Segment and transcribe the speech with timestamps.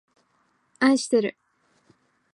[0.79, 1.37] あいしてる